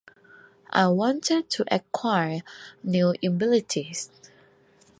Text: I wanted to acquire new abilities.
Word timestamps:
I 0.71 0.87
wanted 0.87 1.51
to 1.51 1.63
acquire 1.69 2.41
new 2.83 3.13
abilities. 3.23 4.09